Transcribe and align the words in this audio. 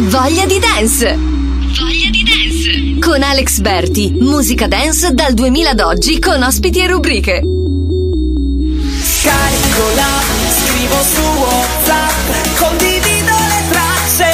Voglia 0.00 0.46
di 0.46 0.60
dance! 0.60 1.16
Voglia 1.16 2.10
di 2.10 2.22
dance! 2.22 2.98
Con 3.00 3.20
Alex 3.20 3.58
Berti, 3.58 4.12
musica 4.20 4.68
dance 4.68 5.12
dal 5.12 5.34
2000 5.34 5.70
ad 5.70 5.80
oggi 5.80 6.20
con 6.20 6.40
ospiti 6.40 6.78
e 6.78 6.86
rubriche. 6.86 7.42
Scarico 9.02 9.82
la, 9.96 10.22
scrivo 10.54 11.02
su 11.02 11.20
WhatsApp, 11.20 12.58
condivido 12.58 13.32
le 13.32 13.62
tracce, 13.70 14.30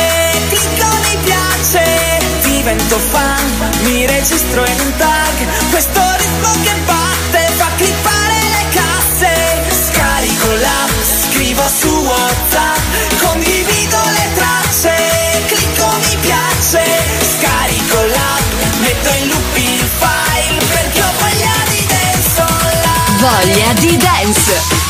clicco 0.51 0.87
mi 1.01 1.17
piace, 1.25 2.21
divento 2.45 2.99
fan, 2.99 3.73
mi 3.85 4.05
registro 4.05 4.67
in 4.67 4.81
un 4.85 4.93
tag, 4.99 5.71
questo 5.71 6.01
ritmo 6.19 6.51
che 6.63 6.75
batte 6.85 7.53
fa 7.57 7.71
clippare 7.79 8.35
le 8.53 8.65
casse. 8.71 9.65
Scarico 9.89 10.53
la, 10.61 10.87
scrivo 11.31 11.63
su 11.81 11.89
WhatsApp, 11.89 13.14
di 23.81 23.97
dance! 23.97 24.84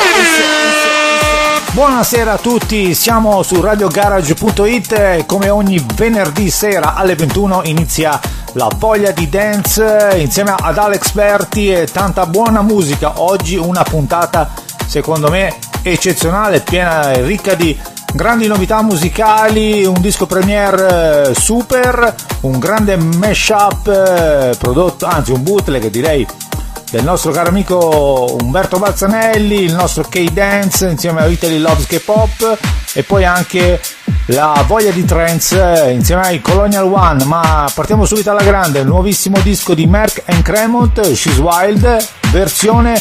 Buonasera 1.71 2.33
a 2.33 2.39
tutti, 2.39 2.95
siamo 2.95 3.43
su 3.43 3.59
radiogarage.it 3.59 4.93
e 4.93 5.25
come 5.27 5.49
ogni 5.49 5.83
venerdì 5.95 6.51
sera 6.51 6.93
alle 6.95 7.15
21 7.15 7.63
inizia 7.65 8.21
la 8.53 8.69
voglia 8.77 9.11
di 9.11 9.27
dance 9.29 10.17
insieme 10.17 10.55
ad 10.59 10.77
Alex 10.77 11.13
Berti 11.13 11.71
e 11.71 11.87
tanta 11.87 12.27
buona 12.27 12.61
musica. 12.63 13.21
Oggi 13.21 13.57
una 13.57 13.83
puntata 13.83 14.65
secondo 14.87 15.31
me 15.31 15.55
eccezionale, 15.83 16.61
piena 16.61 17.13
e 17.13 17.23
ricca 17.23 17.55
di 17.55 17.79
grandi 18.13 18.47
novità 18.47 18.83
musicali, 18.83 19.85
un 19.85 20.01
disco 20.01 20.27
premiere 20.27 21.29
eh, 21.29 21.35
super, 21.35 22.15
un 22.41 22.59
grande 22.59 22.97
mashup 22.97 23.87
eh, 23.89 24.57
prodotto, 24.59 25.07
anzi 25.07 25.33
un 25.33 25.43
bootleg 25.43 25.89
direi 25.89 26.27
del 26.91 27.03
nostro 27.03 27.33
caro 27.33 27.49
amico 27.49 28.37
Umberto 28.41 28.79
Balzanelli, 28.79 29.63
il 29.63 29.75
nostro 29.75 30.05
K-Dance 30.09 30.89
insieme 30.89 31.21
a 31.21 31.27
Italy 31.27 31.59
Loves 31.59 31.87
K-Pop 31.87 32.59
e 32.95 33.03
poi 33.03 33.25
anche 33.25 33.81
la 34.27 34.65
voglia 34.67 34.91
di 34.93 35.05
trance 35.05 35.91
insieme 35.93 36.23
ai 36.23 36.41
Colonial 36.41 36.91
One, 36.91 37.25
ma 37.25 37.69
partiamo 37.75 38.07
subito 38.07 38.31
alla 38.31 38.43
grande, 38.43 38.81
il 38.81 38.87
nuovissimo 38.87 39.39
disco 39.41 39.75
di 39.75 39.87
Merck 39.87 40.23
and 40.27 40.43
Cremont, 40.43 41.13
She's 41.13 41.39
Wild, 41.39 42.07
versione 42.31 43.01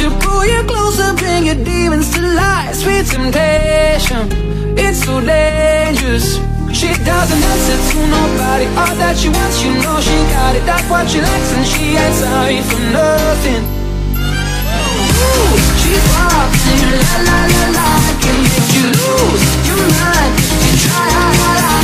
She'll 0.00 0.16
pull 0.16 0.46
you 0.46 0.64
closer, 0.64 1.12
bring 1.12 1.44
your 1.44 1.62
demons 1.62 2.08
to 2.14 2.22
life. 2.22 2.74
Sweet 2.74 3.04
temptation, 3.04 4.32
it's 4.72 5.04
so 5.04 5.20
dangerous. 5.20 6.40
She 6.72 6.88
doesn't 7.04 7.42
answer 7.52 7.76
to 7.92 7.98
nobody. 8.08 8.64
All 8.80 8.96
that 8.96 9.20
she 9.20 9.28
wants, 9.28 9.60
you 9.60 9.76
know 9.84 10.00
she 10.00 10.16
got 10.32 10.56
it. 10.56 10.64
That's 10.64 10.88
what 10.88 11.04
she 11.04 11.20
likes, 11.20 11.52
and 11.52 11.66
she 11.68 12.00
ain't 12.00 12.16
sorry 12.16 12.64
for 12.64 12.80
nothing. 12.96 13.60
Ooh, 15.20 15.52
she's 15.84 16.00
wild, 16.16 16.48
singing 16.64 16.96
la 16.96 17.16
la 17.28 17.38
la 17.52 17.64
la, 17.76 17.88
can 18.24 18.40
make 18.40 18.72
you 18.72 18.88
lose 19.04 19.44
your 19.68 19.84
mind. 19.84 20.32
You 20.64 20.80
try 20.80 21.12
into 21.12 21.79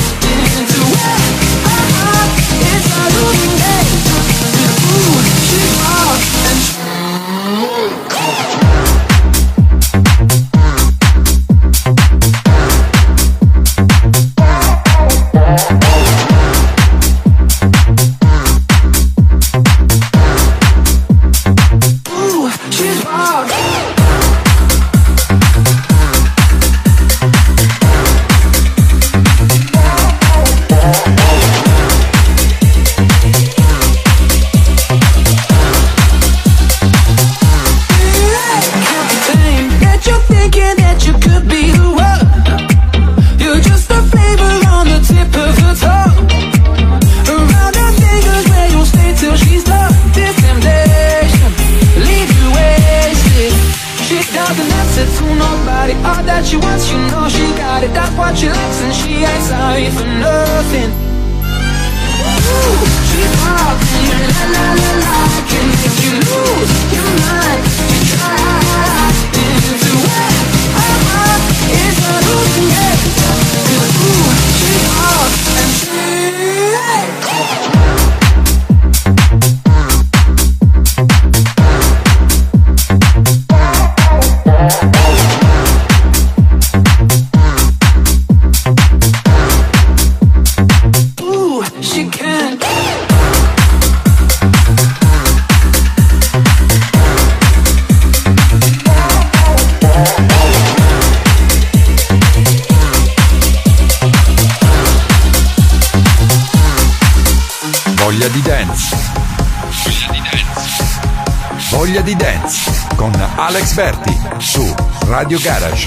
Radio 115.17 115.39
Garage. 115.39 115.87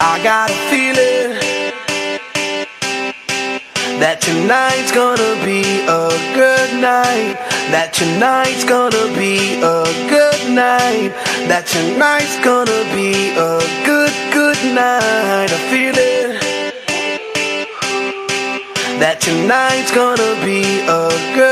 I 0.00 0.18
got 0.24 0.48
a 0.48 0.54
feeling 0.70 1.36
that 4.00 4.22
tonight's 4.22 4.92
gonna 4.92 5.44
be 5.44 5.60
a 5.84 6.08
good 6.32 6.80
night. 6.80 7.36
That 7.70 7.92
tonight's 7.92 8.64
gonna 8.64 9.12
be 9.14 9.60
a 9.60 9.84
good 10.08 10.40
night. 10.50 11.12
That 11.48 11.66
tonight's 11.66 12.38
gonna 12.42 12.82
be 12.96 13.36
a 13.36 13.60
good, 13.84 14.14
good 14.32 14.56
night. 14.74 15.50
I 15.52 15.58
feel 15.70 15.98
it. 15.98 16.40
That 19.00 19.20
tonight's 19.20 19.90
gonna 19.92 20.32
be 20.42 20.80
a 20.88 21.10
good 21.36 21.51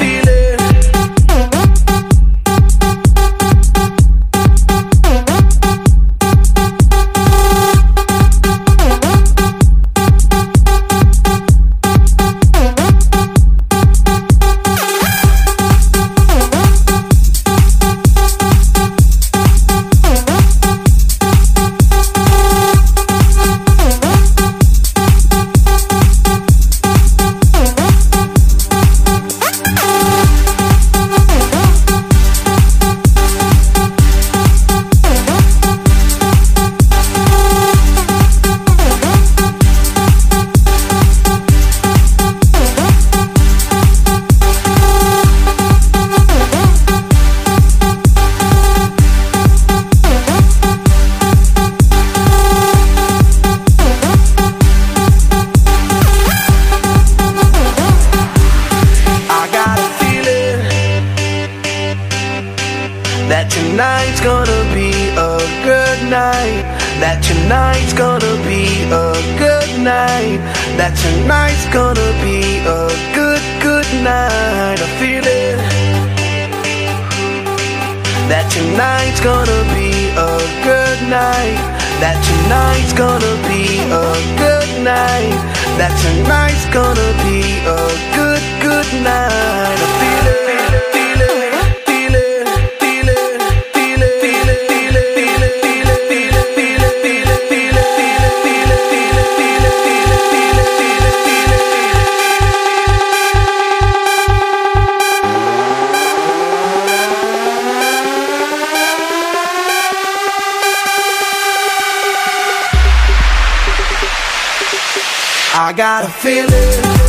I 115.63 115.73
got 115.73 116.05
a 116.05 116.09
feeling. 116.09 117.00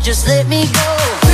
just 0.00 0.26
let 0.26 0.46
me 0.46 0.66
go. 0.66 1.27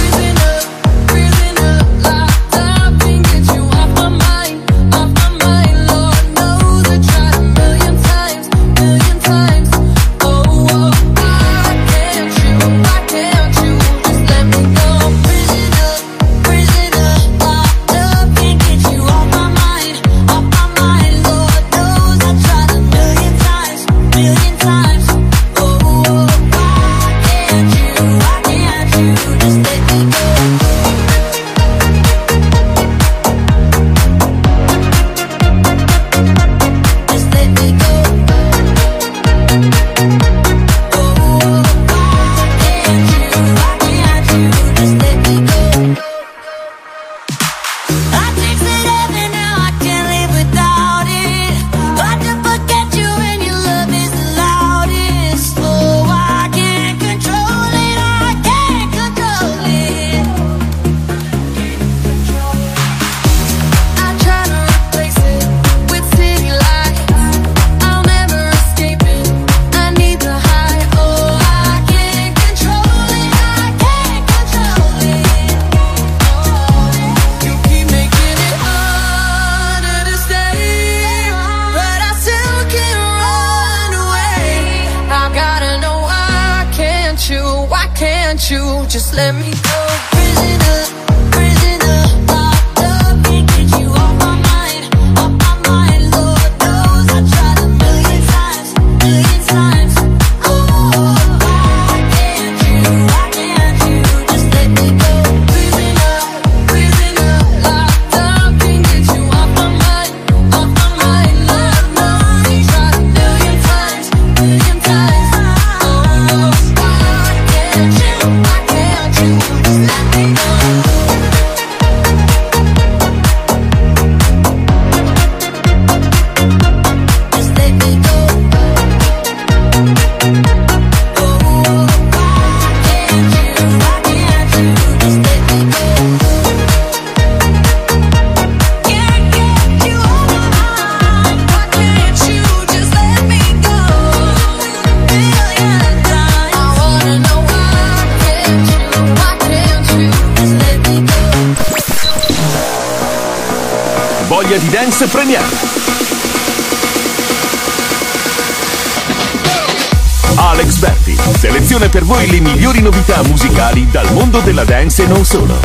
Solo. 165.35 165.59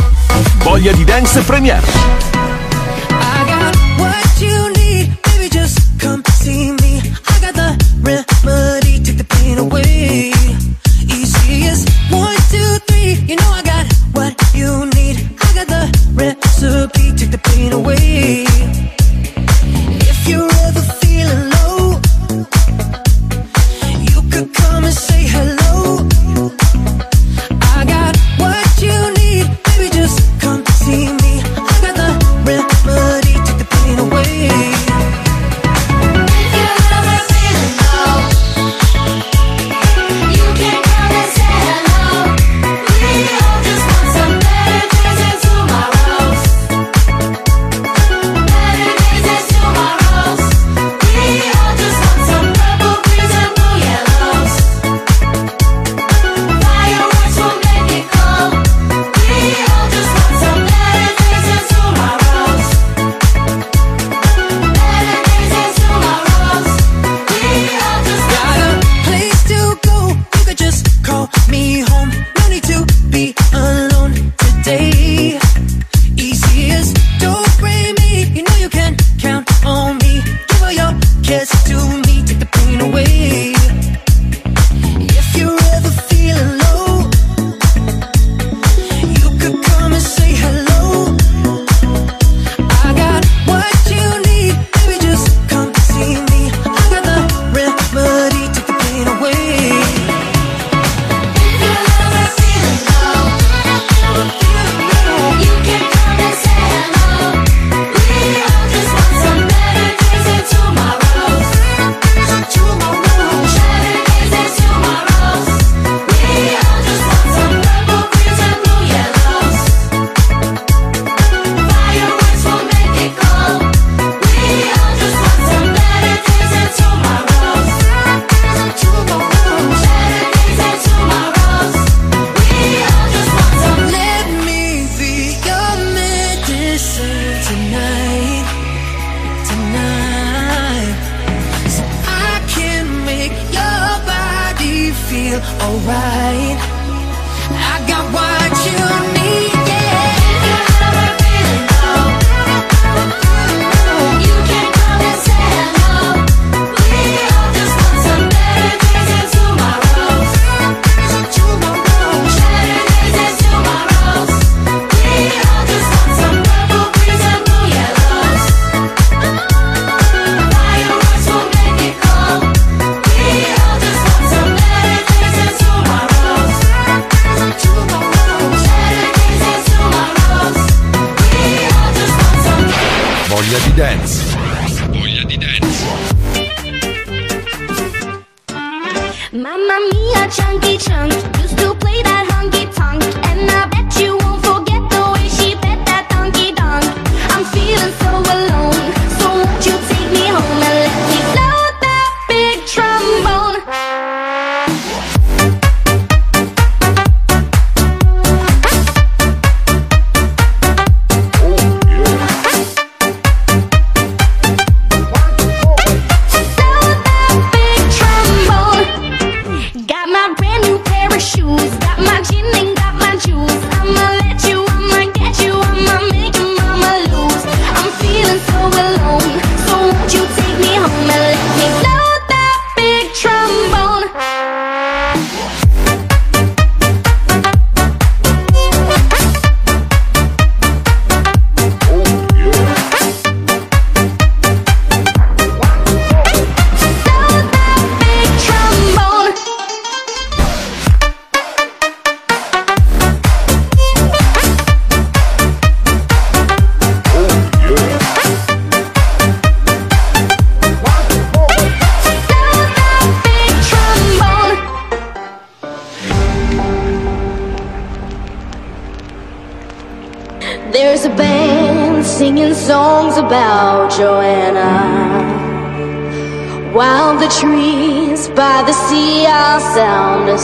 Voglia 0.63 0.91
di 0.93 1.03
Dance 1.03 1.41
Premiere. 1.41 2.08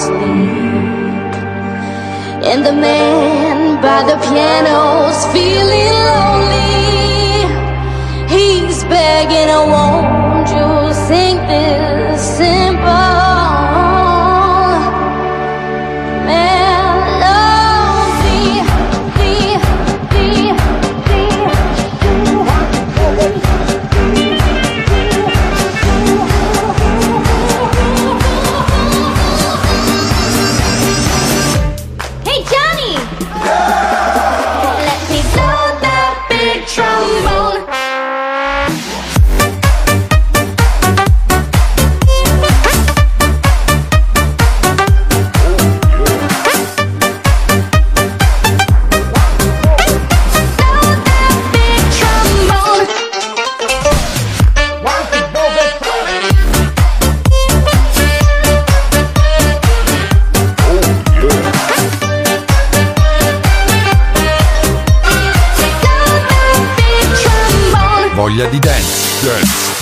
sleep 0.06 1.34
And 2.52 2.60
the 2.68 2.74
man 2.74 3.82
by 3.82 4.00
the 4.10 4.18
piano's 4.26 5.20
feeling 5.34 5.96
lonely. 6.10 6.76
He's 8.36 8.84
begging 8.86 9.50
a 9.50 9.62
woman 9.74 10.35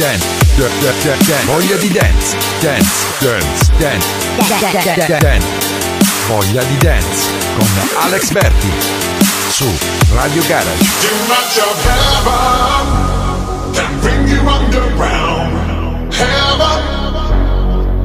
dance, 0.04 0.26
dance, 0.58 1.26
dance, 1.26 1.46
voglia 1.46 1.78
di 1.78 1.88
dance, 1.88 2.36
dance, 2.60 2.92
dance, 3.20 3.72
dance, 3.78 5.18
dance, 5.18 5.46
voglia 6.28 6.62
di 6.64 6.78
dance 6.80 7.30
con 7.56 7.68
Alex 8.02 8.32
Berti 8.32 8.70
su 9.50 9.72
Radio 10.14 10.44
Garage. 10.46 10.84
Too 11.00 11.16
much 11.28 11.58
of 11.58 11.86
heaven 11.88 12.86
can 13.72 14.00
bring 14.02 14.28
you 14.28 14.46
underground. 14.46 16.14
Heaven 16.14 16.82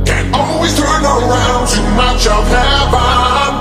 can 0.05 0.33
always 0.35 0.77
turn 0.77 1.05
around. 1.05 1.67
Too 1.67 1.83
much 1.97 2.29
of 2.29 2.47
heaven, 2.47 3.55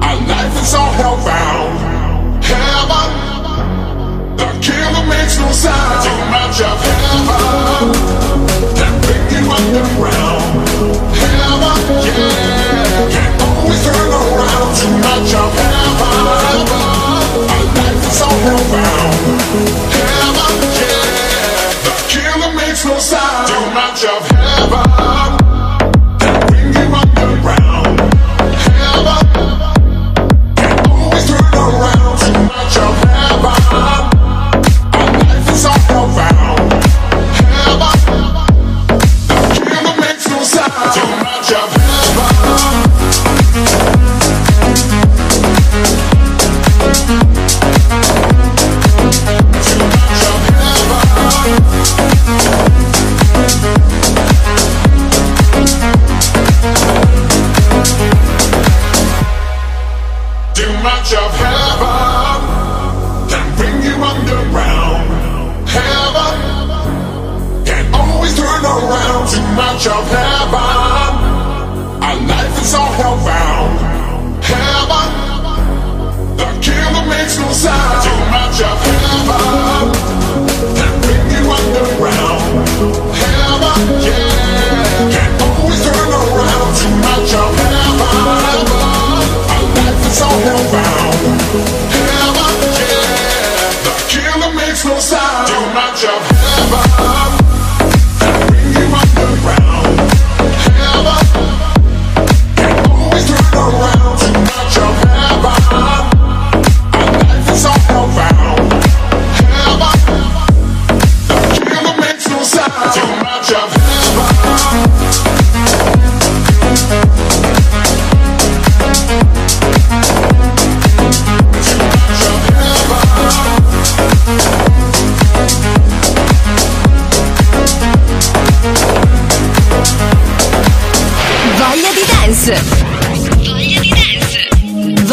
our 0.00 0.20
life 0.28 0.62
is 0.62 0.74
all 0.74 0.92
hellbound. 0.92 2.44
Heaven 2.44 3.27
never 4.92 5.06
makes 5.06 5.38
no 5.38 5.50
sound. 5.52 6.04
Take 6.04 6.24
my 6.30 6.50
job, 6.52 6.78
hammer, 6.80 7.92
and 8.84 8.96
pick 9.04 9.22
you 9.32 9.42
yeah, 12.04 13.08
can't 13.12 13.42
always 13.42 13.80
turn 13.84 14.10
around. 14.10 14.68
Take 14.76 14.98
my 15.04 15.16
job, 15.28 15.52
heaven, 15.52 16.64
my 17.48 17.60
life 17.76 18.06
is 18.06 18.18
so 18.18 18.28
profound. 18.44 19.97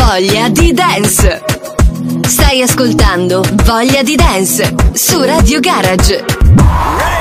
Voglia 0.08 0.50
di 0.50 0.72
dance. 0.72 1.44
Stai 2.28 2.62
ascoltando 2.62 3.44
Voglia 3.64 4.04
di 4.04 4.16
dance 4.16 4.76
su 4.94 5.20
Radio 5.24 5.60
Garage. 5.60 7.15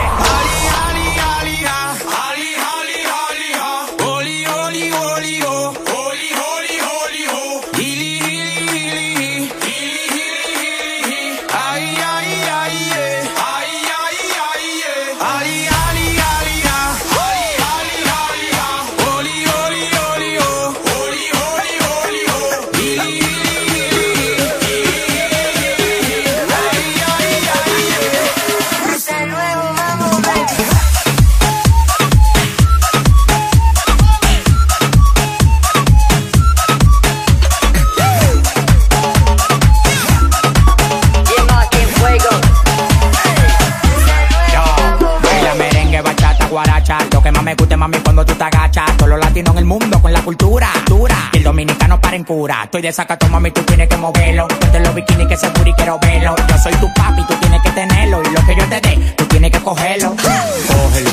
En 52.14 52.24
cura. 52.24 52.62
Estoy 52.64 52.83
de 52.83 52.92
sacato, 52.92 53.29
mami, 53.29 53.50
tú 53.50 53.62
tienes 53.62 53.88
que 53.88 53.96
moverlo. 53.96 54.46
Ponte 54.48 54.81
los 54.81 54.94
bikinis 54.94 55.27
que 55.27 55.35
ese 55.35 55.48
booty 55.50 55.72
quiero 55.74 55.98
verlo. 55.98 56.35
Yo 56.48 56.59
soy 56.59 56.72
tu 56.74 56.92
papi, 56.94 57.24
tú 57.27 57.35
tienes 57.40 57.61
que 57.62 57.70
tenerlo. 57.70 58.22
Y 58.22 58.31
lo 58.31 58.46
que 58.46 58.57
yo 58.57 58.68
te 58.68 58.81
dé, 58.81 59.14
tú 59.16 59.24
tienes 59.27 59.50
que 59.50 59.61
cogerlo. 59.61 60.14
Cógelo, 60.16 61.11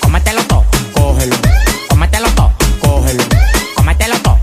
cómetelo 0.00 0.42
todo, 0.44 0.64
cógelo. 0.92 1.36
Cómetelo 1.88 2.28
todo, 2.30 2.52
cógelo. 2.80 3.24
Cómetelo 3.74 4.18
todo, 4.20 4.38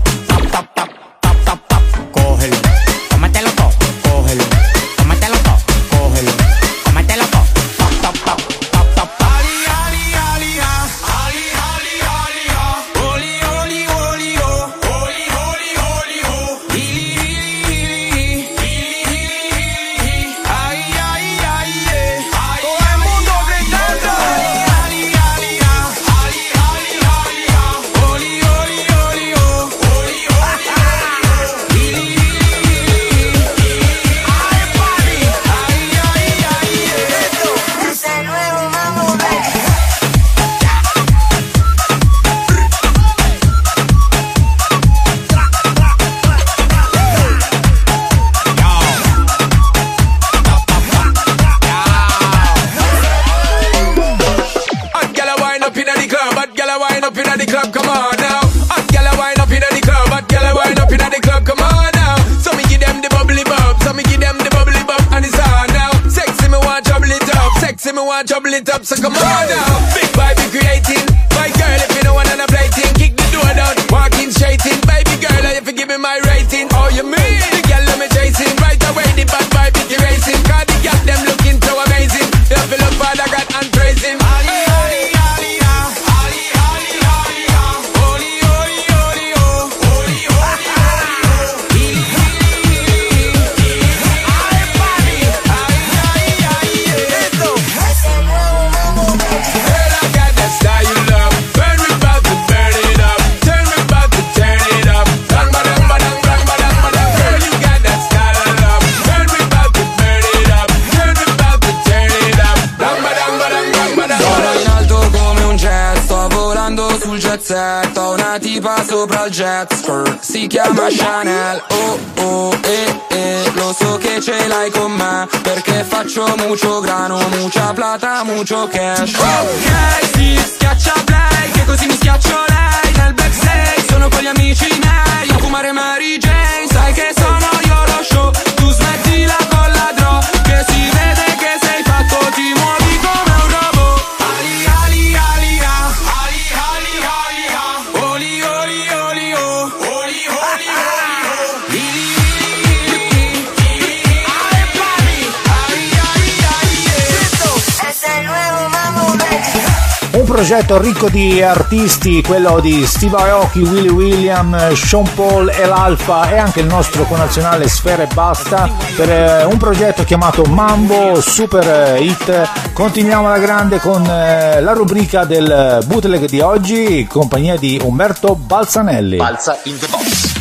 progetto 160.30 160.80
ricco 160.80 161.08
di 161.08 161.42
artisti, 161.42 162.22
quello 162.22 162.60
di 162.60 162.86
Steve 162.86 163.16
Aoki, 163.16 163.62
Willy 163.62 163.88
William, 163.88 164.72
Sean 164.74 165.12
Paul 165.14 165.50
e 165.50 165.66
l'Alfa 165.66 166.30
e 166.30 166.38
anche 166.38 166.60
il 166.60 166.66
nostro 166.66 167.02
connazionale 167.02 167.66
Sfera 167.68 168.04
e 168.04 168.08
Basta 168.14 168.70
per 168.94 169.10
eh, 169.10 169.44
un 169.44 169.56
progetto 169.56 170.04
chiamato 170.04 170.44
Mambo 170.44 171.20
Super 171.20 172.00
Hit. 172.00 172.72
Continuiamo 172.72 173.26
alla 173.26 173.40
grande 173.40 173.80
con 173.80 174.06
eh, 174.06 174.60
la 174.60 174.72
rubrica 174.72 175.24
del 175.24 175.82
bootleg 175.86 176.26
di 176.26 176.40
oggi 176.40 177.00
in 177.00 177.08
compagnia 177.08 177.56
di 177.56 177.80
Umberto 177.82 178.36
Balzanelli. 178.36 179.16
Balza 179.16 179.58
in 179.64 179.78
the 179.80 179.86
box. 179.88 180.32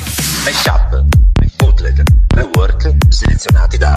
Mashup, 0.43 1.03
bootleg, 1.57 2.03
rework 2.35 2.93
selezionati 3.09 3.79
da 3.79 3.93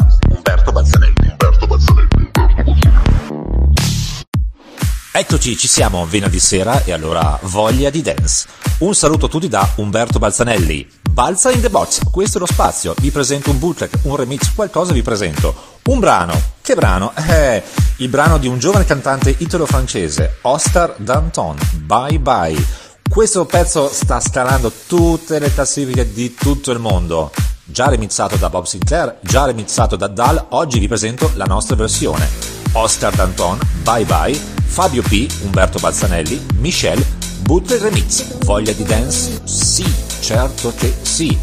Eccoci, 5.43 5.59
ci 5.59 5.67
siamo 5.67 6.07
venerdì 6.07 6.39
sera 6.39 6.85
e 6.85 6.93
allora 6.93 7.37
voglia 7.43 7.91
di 7.91 8.01
dance. 8.01 8.47
Un 8.79 8.95
saluto 8.95 9.27
a 9.27 9.29
tutti 9.29 9.49
da 9.49 9.69
Umberto 9.75 10.21
Balzanelli. 10.21 10.89
Balza 11.11 11.51
in 11.51 11.61
the 11.61 11.69
box, 11.69 12.03
questo 12.13 12.37
è 12.37 12.41
lo 12.41 12.47
spazio. 12.47 12.95
Vi 13.01 13.11
presento 13.11 13.51
un 13.51 13.59
bootleg, 13.59 13.91
un 14.03 14.15
remix, 14.15 14.55
qualcosa 14.55 14.93
vi 14.93 15.03
presento. 15.03 15.81
Un 15.87 15.99
brano. 15.99 16.41
Che 16.63 16.77
brano? 16.77 17.13
Eh, 17.27 17.61
il 17.97 18.09
brano 18.09 18.39
di 18.39 18.47
un 18.47 18.61
giovane 18.61 18.85
cantante 18.85 19.35
italo-francese, 19.37 20.39
Oscar 20.43 20.95
Danton. 20.99 21.59
Bye 21.87 22.21
bye. 22.21 22.67
Questo 23.11 23.45
pezzo 23.45 23.91
sta 23.93 24.21
scalando 24.21 24.71
tutte 24.87 25.41
le 25.41 25.53
classifiche 25.53 26.13
di 26.13 26.37
tutto 26.37 26.71
il 26.71 26.79
mondo. 26.79 27.33
Già 27.65 27.89
remixato 27.89 28.37
da 28.37 28.49
Bob 28.49 28.67
Sinclair, 28.67 29.19
già 29.23 29.47
remixato 29.47 29.97
da 29.97 30.07
Dal, 30.07 30.47
oggi 30.51 30.79
vi 30.79 30.87
presento 30.87 31.33
la 31.35 31.47
nostra 31.47 31.75
versione. 31.75 32.29
Oscar 32.75 33.13
Danton, 33.13 33.59
Bye 33.83 34.05
Bye, 34.05 34.41
Fabio 34.73 35.03
P, 35.03 35.27
Umberto 35.43 35.79
Balzanelli, 35.79 36.43
Michelle, 36.55 37.05
Butte 37.43 37.77
Remix. 37.77 38.25
Voglia 38.47 38.73
di 38.73 38.85
dance? 38.85 39.43
Sì, 39.45 39.85
certo 40.21 40.73
che 40.75 40.91
sì. 41.03 41.39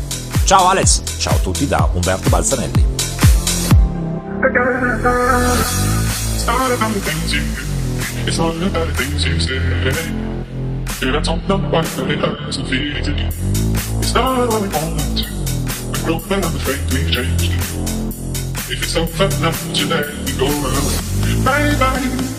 Ciao 0.46 0.68
Alex, 0.68 1.04
ciao 1.20 1.36
a 1.36 1.38
tutti 1.38 1.68
da 1.68 1.88
Umberto 1.94 2.28
Balzanelli. 2.30 2.84
Dude, 11.00 11.16
If 18.72 18.84
it's 18.84 18.96
not 18.96 19.10
fun 19.10 19.30
today, 19.74 20.04
we 20.26 20.32
go 20.34 20.48
around. 20.48 21.44
Bye 21.44 21.76
bye. 21.78 22.39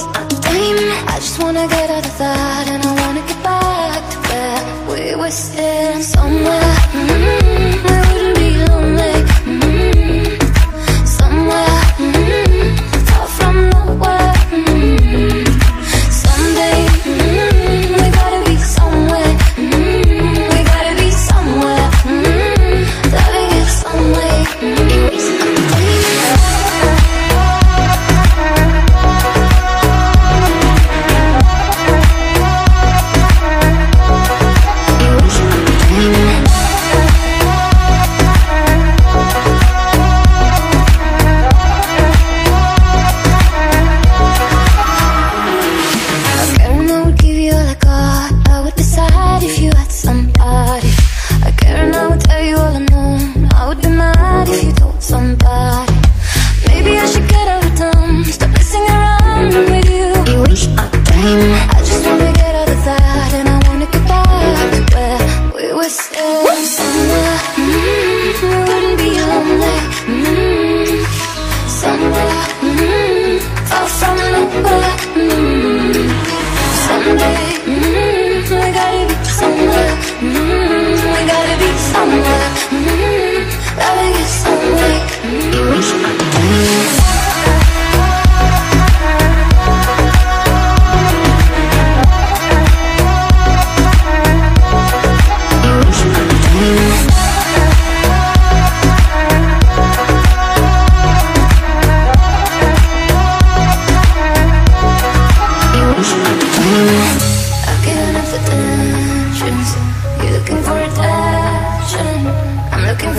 I 0.00 1.16
just 1.20 1.42
wanna 1.42 1.68
get 1.68 1.90
out 1.90 2.06
of 2.06 2.18
that 2.18 2.68
And 2.68 2.82
I 2.84 2.92
wanna 3.02 3.20
get 3.26 3.42
back 3.42 4.10
to 4.12 4.18
where 4.28 4.62
we 4.88 5.16
were 5.16 5.30
somewhere 6.02 6.76
mm 6.92 7.08
-hmm. 7.08 7.41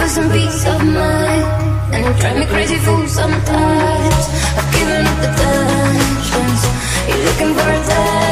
for 0.04 0.10
some 0.10 0.30
peace 0.32 0.66
of 0.66 0.80
mind. 0.86 1.46
And 1.94 2.20
drive 2.20 2.38
me 2.38 2.46
crazy 2.46 2.78
fool 2.78 3.08
sometimes. 3.08 4.24
I've 4.58 4.70
given 4.74 5.06
up 5.08 5.18
the 5.24 5.32
tensions 5.40 6.62
You're 7.08 7.24
looking 7.28 7.54
for 7.56 7.70
a 7.70 7.80
time 7.88 8.23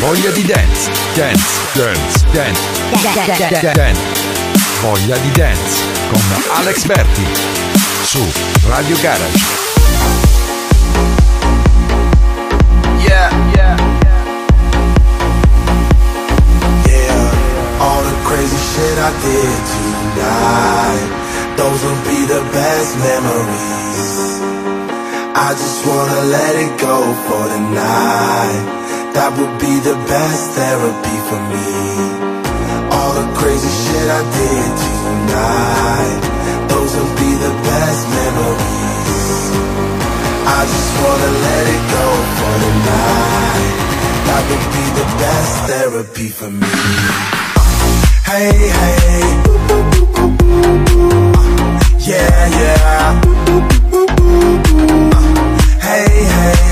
Voglia 0.00 0.30
di 0.32 0.44
dance, 0.44 0.90
dance, 1.14 1.44
dance, 1.74 2.24
dance, 2.32 2.60
dance, 3.38 3.72
dance. 3.72 4.00
Voglia 4.80 5.16
di 5.18 5.30
dance 5.30 5.84
con 6.10 6.20
Alex 6.56 6.84
Berti 6.84 7.24
su 8.02 8.18
Radio 8.66 8.96
Garage. 9.00 9.38
Yeah, 12.98 13.30
yeah, 13.54 13.76
yeah. 16.86 17.78
All 17.78 18.02
the 18.02 18.16
crazy 18.24 18.56
shit 18.56 18.98
I 18.98 19.12
did 19.22 19.66
tonight, 19.70 21.10
those 21.56 21.80
will 21.84 22.02
be 22.10 22.26
the 22.26 22.42
best 22.50 22.96
memories. 22.98 24.40
I 25.34 25.54
just 25.54 25.86
wanna 25.86 26.22
let 26.22 26.56
it 26.56 26.80
go 26.80 27.14
for 27.28 27.48
the 27.48 27.60
night. 27.70 28.81
That 29.14 29.36
would 29.36 29.60
be 29.60 29.74
the 29.84 29.94
best 30.08 30.44
therapy 30.56 31.18
for 31.28 31.40
me. 31.52 31.68
All 32.96 33.12
the 33.12 33.28
crazy 33.36 33.68
shit 33.68 34.08
I 34.08 34.22
did 34.40 34.72
tonight, 34.88 36.20
those 36.72 36.96
will 36.96 37.12
be 37.20 37.30
the 37.36 37.52
best 37.68 38.02
memories. 38.08 39.36
I 40.48 40.60
just 40.64 40.90
wanna 40.96 41.30
let 41.44 41.64
it 41.76 41.84
go 41.92 42.06
for 42.36 42.54
the 42.64 42.72
night. 42.88 43.74
That 44.28 44.42
would 44.48 44.66
be 44.76 44.84
the 44.96 45.06
best 45.20 45.52
therapy 45.68 46.28
for 46.28 46.50
me. 46.50 46.72
Hey, 48.24 48.72
hey. 48.80 49.28
Yeah, 52.00 52.40
yeah. 52.60 53.20
Hey, 55.84 56.08
hey. 56.24 56.71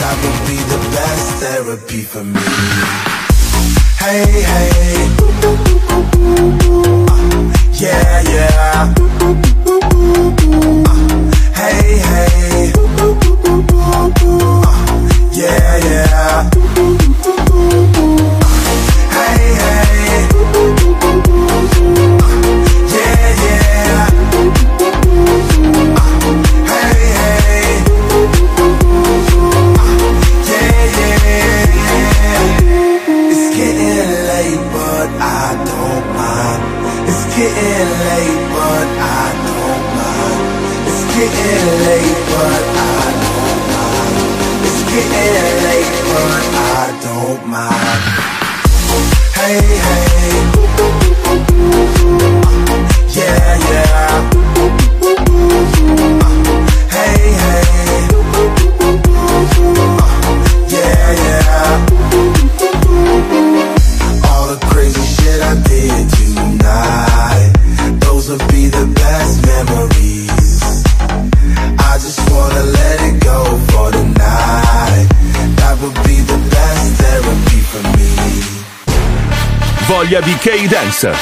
That 0.00 0.16
would 0.22 0.40
be 0.48 0.56
the 0.72 0.80
best 0.96 1.26
therapy 1.42 2.02
for 2.02 2.24
me. 2.24 2.40
Hey, 3.98 4.24
hey. 4.50 5.08
Uh, 7.06 7.20
yeah, 7.74 8.22
yeah. 8.34 8.94
Uh, 9.20 9.34
hey, 11.54 11.98
hey. 12.08 12.72
Uh, 13.44 14.08
yeah, 15.34 15.76
yeah. 15.76 15.89
Voglia 80.10 80.26
di 80.26 80.34
K-Dance. 80.34 81.12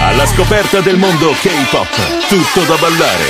Alla 0.00 0.24
scoperta 0.26 0.78
del 0.78 0.96
mondo 0.96 1.32
K-Pop. 1.32 2.28
Tutto 2.28 2.64
da 2.68 2.76
ballare. 2.76 3.24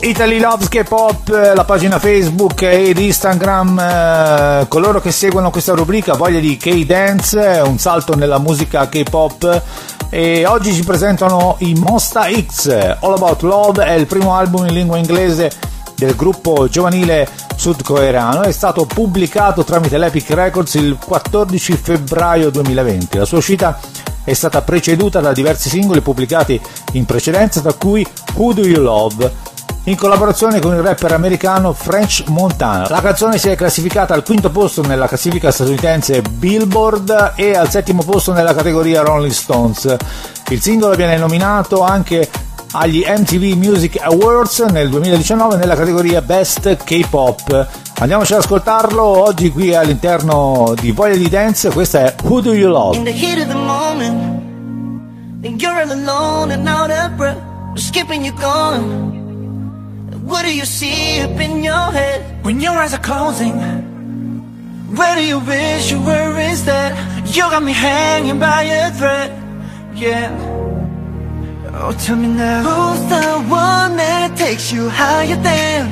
Italy 0.00 0.40
Loves 0.40 0.66
K-Pop, 0.66 1.28
eh, 1.28 1.54
la 1.54 1.62
pagina 1.62 2.00
Facebook 2.00 2.62
ed 2.62 2.98
Instagram, 2.98 3.78
eh, 3.78 4.66
coloro 4.66 5.00
che 5.00 5.12
seguono 5.12 5.52
questa 5.52 5.74
rubrica 5.74 6.14
voglia 6.14 6.40
di 6.40 6.56
K-Dance, 6.56 7.62
un 7.64 7.78
salto 7.78 8.16
nella 8.16 8.38
musica 8.38 8.88
K-Pop 8.88 9.62
e 10.08 10.44
oggi 10.46 10.74
ci 10.74 10.82
presentano 10.82 11.54
i 11.60 11.74
Mosta 11.74 12.26
X, 12.28 12.66
All 12.98 13.12
About 13.12 13.42
Love 13.42 13.84
è 13.84 13.92
il 13.92 14.06
primo 14.06 14.34
album 14.34 14.66
in 14.66 14.74
lingua 14.74 14.96
inglese 14.96 15.73
del 15.96 16.14
gruppo 16.14 16.68
giovanile 16.68 17.28
sudcoreano, 17.56 18.42
è 18.42 18.52
stato 18.52 18.84
pubblicato 18.84 19.64
tramite 19.64 19.98
l'Epic 19.98 20.30
Records 20.30 20.74
il 20.74 20.96
14 21.04 21.76
febbraio 21.76 22.50
2020. 22.50 23.18
La 23.18 23.24
sua 23.24 23.38
uscita 23.38 23.78
è 24.24 24.32
stata 24.32 24.62
preceduta 24.62 25.20
da 25.20 25.32
diversi 25.32 25.68
singoli 25.68 26.00
pubblicati 26.00 26.60
in 26.92 27.04
precedenza, 27.04 27.60
tra 27.60 27.74
cui 27.74 28.06
Who 28.34 28.52
Do 28.52 28.62
You 28.62 28.82
Love? 28.82 29.52
in 29.84 29.96
collaborazione 29.96 30.60
con 30.60 30.74
il 30.74 30.80
rapper 30.80 31.12
americano 31.12 31.72
French 31.72 32.24
Montana. 32.28 32.88
La 32.88 33.02
canzone 33.02 33.36
si 33.36 33.50
è 33.50 33.54
classificata 33.54 34.14
al 34.14 34.24
quinto 34.24 34.50
posto 34.50 34.80
nella 34.82 35.06
classifica 35.06 35.50
statunitense 35.50 36.22
Billboard 36.22 37.32
e 37.36 37.54
al 37.54 37.68
settimo 37.68 38.02
posto 38.02 38.32
nella 38.32 38.54
categoria 38.54 39.02
Rolling 39.02 39.32
Stones. 39.32 39.94
Il 40.48 40.62
singolo 40.62 40.94
viene 40.94 41.18
nominato 41.18 41.82
anche 41.82 42.28
agli 42.76 43.04
MTV 43.06 43.56
Music 43.56 44.00
Awards 44.00 44.58
nel 44.70 44.88
2019 44.88 45.56
nella 45.56 45.76
categoria 45.76 46.20
Best 46.20 46.76
K-Pop. 46.76 47.68
Andiamoci 47.98 48.32
ad 48.32 48.40
ascoltarlo 48.40 49.02
oggi 49.02 49.50
qui 49.50 49.74
all'interno 49.74 50.74
di 50.80 50.90
Voglia 50.90 51.14
di 51.14 51.28
Dance, 51.28 51.70
questa 51.70 52.04
è 52.04 52.14
Who 52.24 52.40
Do 52.40 52.52
You 52.52 52.70
Love? 52.70 52.96
In 52.96 53.04
the 53.04 53.12
heat 53.12 53.38
of 53.38 53.46
the 53.46 53.54
moment, 53.54 54.42
and 55.44 55.60
you're 55.60 55.80
all 55.80 55.90
alone 55.92 56.52
and 56.52 56.66
out 56.66 56.90
of 56.90 57.10
breath, 57.16 57.38
skipping 57.74 58.24
you 58.24 58.34
gone. 58.34 59.12
What 60.24 60.42
do 60.42 60.50
you 60.50 60.64
see 60.64 61.22
up 61.22 61.38
in 61.40 61.62
your 61.62 61.92
head 61.92 62.22
when 62.42 62.60
your 62.60 62.76
eyes 62.76 62.92
are 62.92 63.00
closing? 63.00 63.54
Where 64.96 65.14
do 65.14 65.22
you 65.22 65.38
wish 65.38 65.92
you 65.92 66.00
were 66.00 66.36
instead? 66.40 66.96
You 67.26 67.42
got 67.50 67.62
me 67.62 67.72
hanging 67.72 68.40
by 68.40 68.62
a 68.64 68.90
thread, 68.90 69.30
yeah. 69.94 70.72
Oh, 71.76 71.92
tell 71.92 72.16
me 72.16 72.28
now 72.28 72.62
Who's 72.62 73.00
the 73.08 73.26
one 73.50 73.96
that 73.96 74.36
takes 74.36 74.72
you 74.72 74.88
higher 74.88 75.36
than 75.36 75.90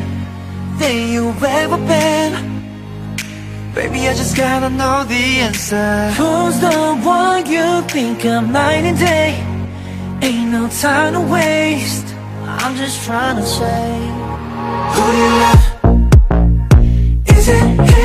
Than 0.79 1.09
you've 1.09 1.43
ever 1.43 1.77
been. 1.77 2.53
Baby, 3.75 4.07
I 4.07 4.15
just 4.15 4.37
gotta 4.37 4.69
know 4.69 5.05
the 5.05 5.41
answer. 5.47 6.11
Who's 6.19 6.61
the 6.61 6.95
one 7.03 7.47
you 7.47 7.83
think 7.89 8.25
I'm 8.27 8.53
night 8.53 8.85
and 8.85 8.99
day? 8.99 9.33
Ain't 10.21 10.53
no 10.53 10.69
time 10.69 11.15
to 11.15 11.21
waste. 11.21 12.15
I'm 12.45 12.77
just 12.77 13.03
trying 13.05 13.37
to 13.37 13.47
say. 13.47 13.97
Who 14.95 15.03
do 15.13 15.19
you 15.23 15.31
love? 15.43 15.63
Is 17.29 17.49
it 17.49 17.63
him? 17.91 18.02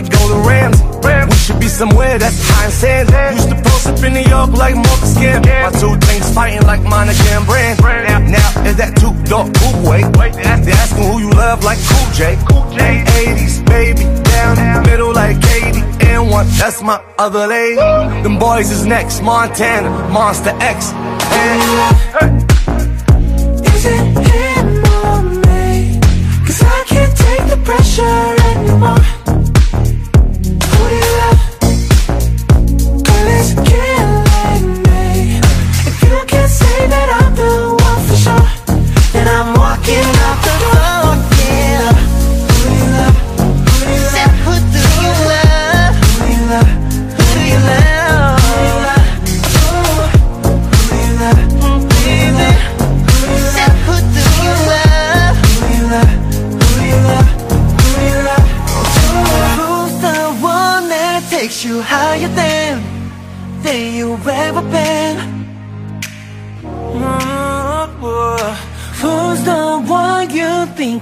like 0.00 0.12
Golden 0.12 0.46
Rams. 0.46 0.78
We 1.28 1.36
should 1.36 1.60
be 1.60 1.68
somewhere 1.68 2.18
that's 2.18 2.40
high 2.48 2.64
and 2.64 2.72
sand. 2.72 3.34
Used 3.34 3.48
to 3.48 3.56
post 3.56 3.86
up 3.88 4.02
in 4.04 4.12
New 4.12 4.28
York 4.30 4.50
like 4.52 4.74
Marcus 4.76 5.14
Scam. 5.14 5.42
My 5.42 5.72
two 5.80 5.94
things 6.06 6.32
fighting 6.32 6.62
like 6.66 6.82
Monica 6.82 7.28
and 7.30 7.46
Brand. 7.46 7.80
Now, 7.82 8.18
now, 8.18 8.64
is 8.68 8.76
that 8.76 8.94
two 9.00 9.12
dog 9.24 9.52
coupe 9.58 9.82
way? 9.88 10.02
After 10.52 10.70
asking 10.70 11.02
who 11.02 11.18
you 11.18 11.30
love 11.30 11.64
like 11.64 11.78
Cool 11.88 12.06
J. 12.12 12.36
80s, 12.36 13.66
baby, 13.66 14.04
down 14.30 14.58
in 14.58 14.68
the 14.74 14.82
middle 14.88 15.12
like 15.12 15.40
Katie 15.42 15.82
and 16.06 16.30
one. 16.30 16.46
That's 16.58 16.80
my 16.82 17.02
other 17.18 17.46
lady. 17.46 17.76
Them 18.22 18.38
boys 18.38 18.70
is 18.70 18.86
next. 18.86 19.22
Montana, 19.22 19.90
Monsta 20.14 20.52
X. 20.60 20.92
And, 21.42 22.42
Is 23.66 23.84
it 23.84 24.04
him 24.30 24.66
or 24.94 25.22
me? 25.42 25.98
Cause 26.46 26.62
I 26.62 26.84
can't 26.86 27.16
take 27.16 27.44
the 27.50 27.58
pressure 27.64 28.26
anymore. 28.50 29.17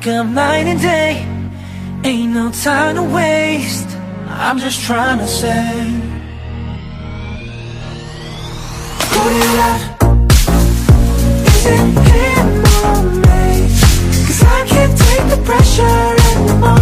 Up 0.08 0.28
night 0.28 0.66
and 0.68 0.80
day. 0.80 1.26
Ain't 2.04 2.32
no 2.32 2.52
time 2.52 2.94
to 2.94 3.02
waste. 3.02 3.88
I'm 4.28 4.56
just 4.56 4.80
trying 4.82 5.18
to 5.18 5.26
say. 5.26 6.00
Put 9.10 9.32
it 9.32 9.58
out. 9.66 9.80
Isn't 11.56 11.98
it 11.98 12.38
on 12.84 13.20
me? 13.20 13.66
Cause 14.26 14.42
I 14.44 14.64
can't 14.68 14.96
take 14.96 15.26
the 15.28 15.42
pressure 15.44 16.14
anymore. 16.30 16.75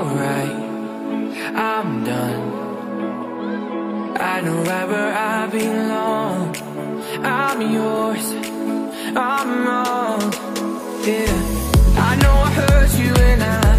alright. 0.00 0.56
I'm 1.54 2.04
done. 2.04 2.42
I 4.16 4.40
know 4.40 4.58
right 4.62 4.88
where 4.88 5.12
I 5.12 5.46
belong. 5.58 6.56
I'm 7.22 7.60
yours. 7.76 8.26
I'm 9.28 9.50
all. 9.68 10.20
Yeah. 11.04 11.38
I 12.08 12.10
know 12.22 12.34
I 12.46 12.50
hurt 12.60 12.90
you 12.98 13.12
and 13.14 13.42
I. 13.42 13.69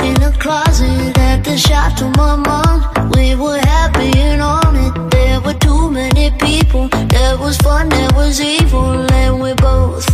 in 0.00 0.22
a 0.22 0.32
closet 0.38 1.16
at 1.18 1.44
the 1.44 1.56
shop 1.56 1.96
to 1.98 2.04
my 2.16 2.36
mom. 2.36 3.10
We 3.10 3.34
were 3.34 3.58
happy 3.58 4.10
and 4.18 4.42
on 4.42 4.76
it. 4.76 5.10
There 5.10 5.40
were 5.40 5.58
too 5.58 5.90
many 5.90 6.30
people. 6.32 6.88
There 6.88 7.36
was 7.38 7.56
fun, 7.58 7.88
there 7.88 8.10
was 8.14 8.40
evil, 8.40 9.10
and 9.12 9.40
we 9.40 9.54
both. 9.54 10.06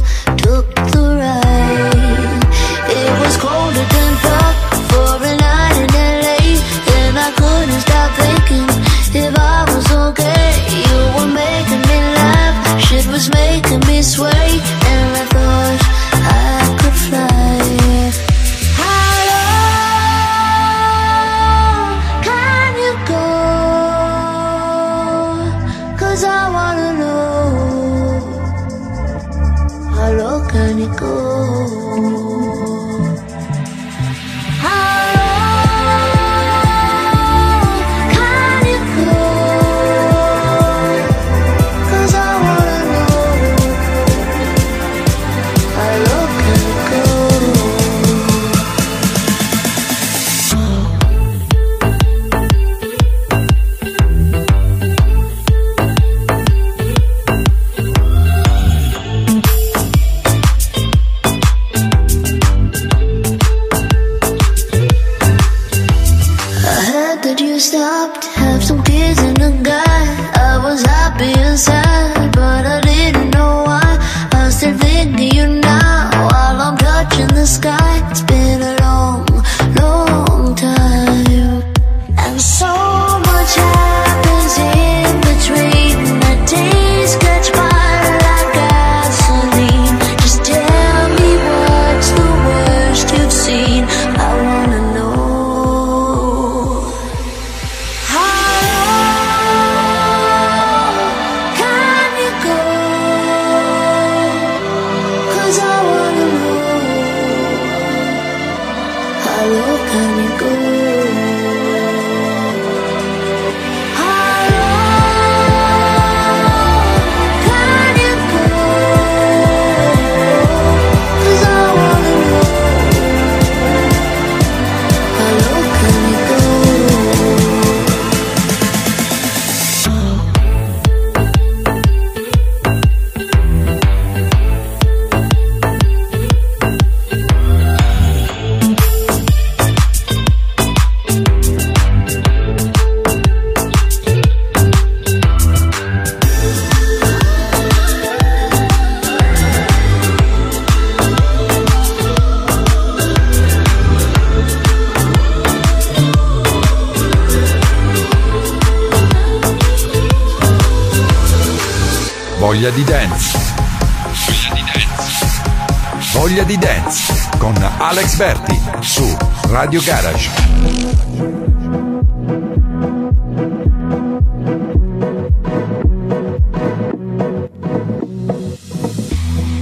Rádio 169.73 169.87
Garage. 169.87 170.31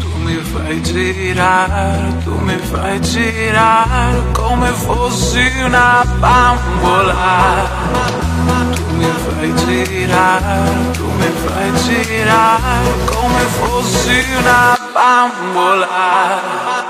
Tu 0.01 0.09
me 0.19 0.37
vai 0.53 0.81
tirar, 0.81 1.69
tu 2.25 2.31
me 2.31 2.57
vai 2.57 2.99
tirar 2.99 3.87
como 4.35 4.67
fosse 4.67 5.39
uma 5.65 6.05
bambola. 6.19 7.71
Tu 8.75 8.83
me 8.95 9.07
vai 9.07 9.53
tirar, 9.65 10.43
tu 10.95 11.05
me 11.05 11.31
vai 11.47 11.71
tirar 11.85 12.61
como 13.07 13.39
fosse 13.39 14.25
uma 14.41 14.77
bambola. 14.93 16.90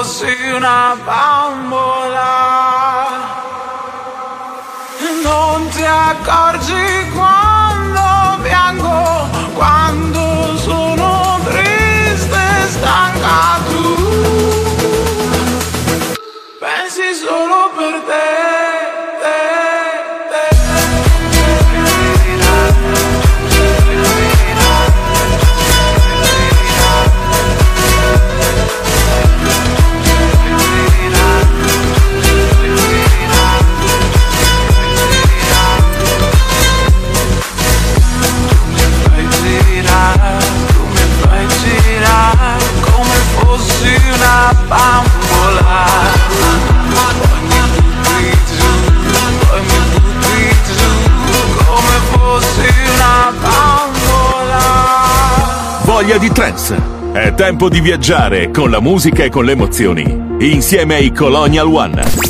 you're 0.00 0.06
soon 0.06 0.62
bomba. 0.62 1.69
di 56.30 56.32
trance. 56.32 56.98
È 57.12 57.34
tempo 57.34 57.68
di 57.68 57.80
viaggiare 57.80 58.50
con 58.50 58.70
la 58.70 58.80
musica 58.80 59.24
e 59.24 59.28
con 59.28 59.44
le 59.44 59.52
emozioni, 59.52 60.04
insieme 60.38 60.94
ai 60.94 61.12
Colonial 61.12 61.66
One. 61.66 62.29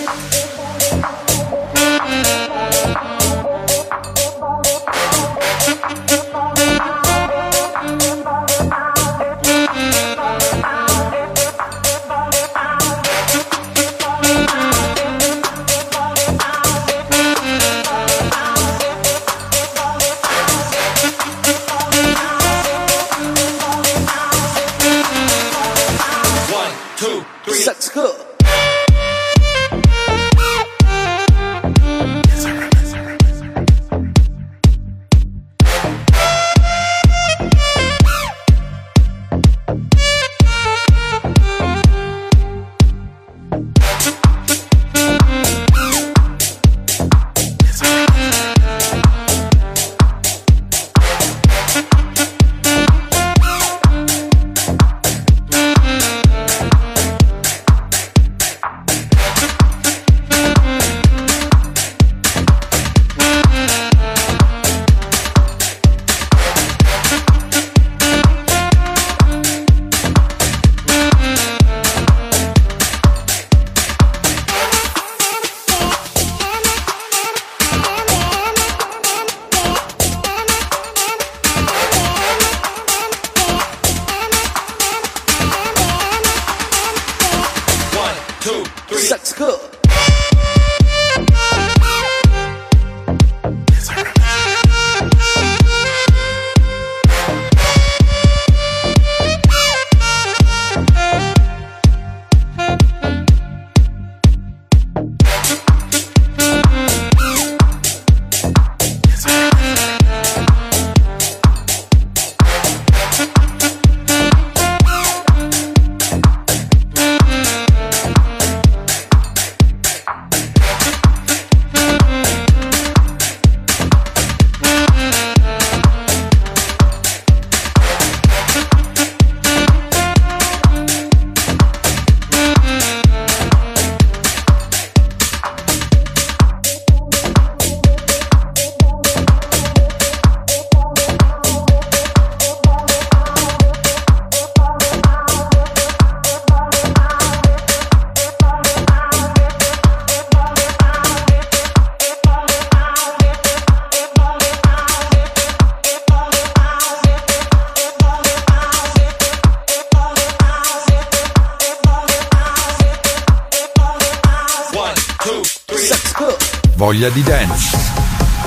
Voglia 167.01 167.15
di 167.15 167.23
Dance. 167.23 167.77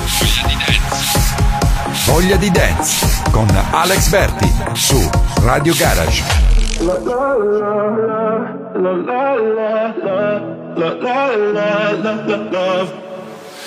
Voglia 0.05 0.47
di 0.47 0.55
Dance. 0.55 1.25
Voglia 2.05 2.35
di 2.37 2.51
Dance 2.51 3.21
con 3.31 3.47
Alex 3.71 4.07
Berti 4.07 4.49
su 4.71 5.09
Radio 5.41 5.73
Garage. 5.75 6.23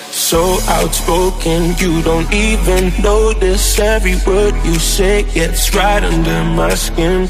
So 0.09 0.59
outspoken, 0.65 1.75
you 1.77 2.01
don't 2.01 2.33
even 2.33 2.91
notice 3.03 3.77
every 3.77 4.15
word 4.25 4.55
you 4.63 4.79
say 4.79 5.21
gets 5.21 5.71
right 5.75 6.03
under 6.03 6.43
my 6.55 6.73
skin. 6.73 7.29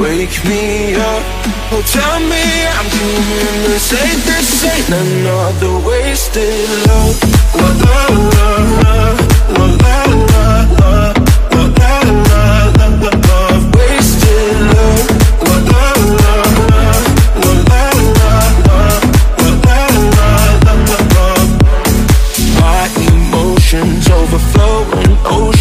wake 0.00 0.44
me 0.44 0.94
up. 0.94 1.22
Oh, 1.70 1.82
tell 1.86 2.20
me 2.20 2.44
I'm 2.76 2.88
doing 2.88 3.62
the 3.70 3.78
same. 3.78 4.20
This 4.28 4.64
ain't 4.64 4.88
another 4.88 5.74
wasted 5.86 6.68
love. 6.86 7.18
La 7.54 7.68
la 7.84 8.00
la 8.36 8.50
la 8.68 9.06
la 9.56 9.66
la. 9.74 10.28
La 10.36 11.12
la 11.12 11.17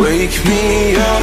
Wake 0.00 0.42
me 0.46 0.96
up, 0.96 1.22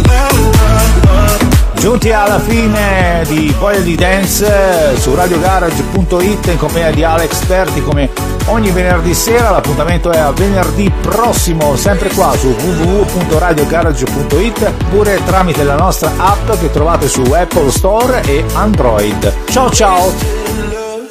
la 0.06 0.28
la 0.28 0.78
la 0.94 1.38
Giunti 1.80 2.12
alla 2.12 2.38
fine 2.38 3.24
di 3.26 3.52
Voglia 3.58 3.80
di 3.80 3.96
Dance 3.96 4.96
su 4.96 5.12
RadioGarage.it 5.12 6.46
in 6.46 6.56
compagnia 6.56 6.92
di 6.92 7.02
Alex 7.02 7.44
Perti 7.46 7.82
come 7.82 8.27
ogni 8.48 8.70
venerdì 8.70 9.14
sera. 9.14 9.50
L'appuntamento 9.50 10.10
è 10.10 10.18
a 10.18 10.32
venerdì 10.32 10.92
prossimo, 11.00 11.76
sempre 11.76 12.10
qua 12.10 12.36
su 12.36 12.48
www.radiogarage.it 12.48 14.62
oppure 14.62 15.22
tramite 15.24 15.62
la 15.64 15.76
nostra 15.76 16.12
app 16.16 16.50
che 16.58 16.70
trovate 16.70 17.08
su 17.08 17.22
Apple 17.22 17.70
Store 17.70 18.20
e 18.22 18.44
Android. 18.54 19.32
Ciao 19.50 19.70
ciao! 19.70 20.12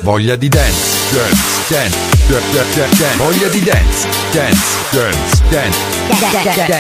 Voglia 0.02 0.36
di 0.36 0.48
dance, 0.48 1.10
dance, 1.12 1.42
dance, 1.68 1.98
dance, 2.28 2.96
dance. 2.96 3.18
Voglia 3.18 3.48
di 3.48 3.64
dance, 3.64 4.08
dance, 4.32 4.62
dance, 4.92 5.42
dance, 5.50 5.80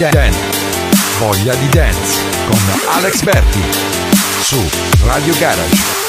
dance. 0.09 0.37
Voglia 1.19 1.55
di 1.55 1.67
dance 1.69 2.19
con 2.47 2.59
Alex 2.95 3.23
Berti 3.23 3.63
su 4.41 4.61
Radio 5.03 5.33
Garage. 5.39 6.06